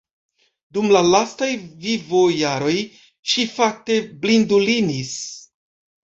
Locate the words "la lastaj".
0.93-1.49